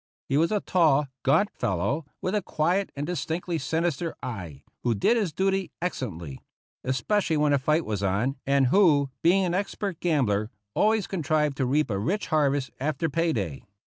He 0.27 0.35
was 0.35 0.51
a 0.51 0.61
tall, 0.61 1.09
gaunt 1.21 1.51
fellow, 1.55 2.05
with 2.23 2.33
a 2.33 2.41
quiet 2.41 2.91
and 2.95 3.05
distinctly 3.05 3.59
sinister 3.59 4.15
eye, 4.23 4.63
who 4.81 4.95
did 4.95 5.15
his 5.15 5.31
duty 5.31 5.69
excellently, 5.79 6.41
especially 6.83 7.37
when 7.37 7.53
a 7.53 7.59
fight 7.59 7.85
was 7.85 8.01
on, 8.01 8.37
and 8.43 8.69
who, 8.73 9.11
being 9.21 9.45
an 9.45 9.53
expert 9.53 9.99
gambler, 9.99 10.49
always 10.73 11.05
contrived 11.05 11.55
to 11.57 11.67
reap 11.67 11.91
a 11.91 11.99
rich 11.99 12.29
harvest 12.29 12.71
after 12.79 13.09
pay 13.11 13.31
day. 13.31 13.61